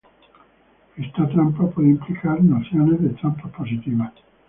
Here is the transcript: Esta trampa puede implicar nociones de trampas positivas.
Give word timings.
Esta 0.97 1.29
trampa 1.29 1.69
puede 1.69 1.89
implicar 1.89 2.41
nociones 2.43 3.03
de 3.03 3.09
trampas 3.09 3.51
positivas. 3.51 4.11